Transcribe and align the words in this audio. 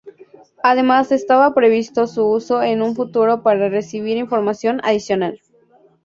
Además 0.63 1.11
estaba 1.11 1.53
previsto 1.53 2.07
su 2.07 2.25
uso 2.25 2.63
en 2.63 2.81
un 2.81 2.95
futuro 2.95 3.43
para 3.43 3.69
recibir 3.69 4.17
información 4.17 4.81
adicional. 4.83 5.39